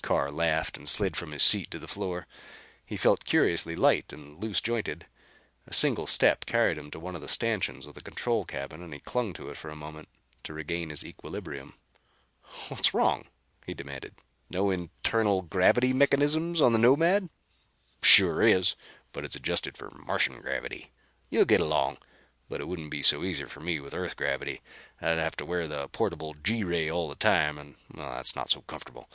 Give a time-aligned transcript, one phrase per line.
[0.00, 2.28] Carr laughed and slid from his seat to the floor.
[2.86, 5.06] He felt curiously light and loose jointed.
[5.66, 8.92] A single step carried him to one of the stanchions of the control cabin and
[8.94, 10.06] he clung to it for a moment
[10.44, 11.74] to regain his equilibrium.
[12.68, 13.24] "What's wrong?"
[13.66, 14.14] he demanded.
[14.48, 17.28] "No internal gravity mechanism on the Nomad?"
[18.02, 18.76] "Sure is.
[19.12, 20.92] But it's adjusted for Martian gravity.
[21.28, 21.98] You'll get along,
[22.48, 24.62] but it wouldn't be so easy for me with Earth gravity.
[25.00, 28.60] I'd have to wear the portable G ray all the time, and that's not so
[28.60, 29.10] comfortable.